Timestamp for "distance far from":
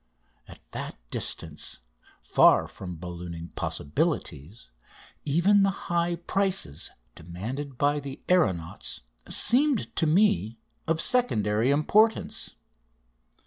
1.11-2.95